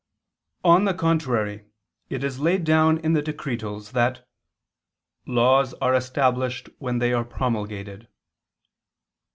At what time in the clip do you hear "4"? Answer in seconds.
3.93-3.93